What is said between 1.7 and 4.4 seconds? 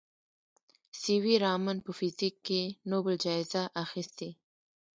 په فزیک کې نوبل جایزه اخیستې.